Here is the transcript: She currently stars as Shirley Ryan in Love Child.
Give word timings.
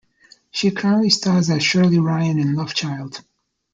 She 0.49 0.71
currently 0.71 1.11
stars 1.11 1.51
as 1.51 1.63
Shirley 1.63 1.99
Ryan 1.99 2.39
in 2.39 2.55
Love 2.55 2.73
Child. 2.73 3.23